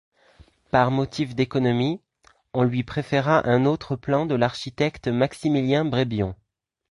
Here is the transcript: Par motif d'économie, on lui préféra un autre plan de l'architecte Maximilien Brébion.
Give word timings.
Par 0.71 0.89
motif 0.89 1.35
d'économie, 1.35 2.01
on 2.55 2.63
lui 2.63 2.83
préféra 2.83 3.47
un 3.47 3.65
autre 3.65 3.95
plan 3.95 4.25
de 4.25 4.33
l'architecte 4.33 5.07
Maximilien 5.07 5.85
Brébion. 5.85 6.35